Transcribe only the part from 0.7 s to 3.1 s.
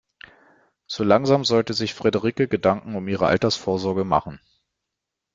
So langsam sollte sich Frederike Gedanken um